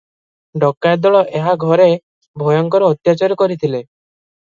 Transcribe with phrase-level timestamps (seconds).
[0.63, 1.87] ଡକାଏତ ଦଳ ଏହା ଘରେ
[2.47, 3.87] ଭୟଙ୍କର ଅତ୍ୟାଚାର କରିଥିଲେ।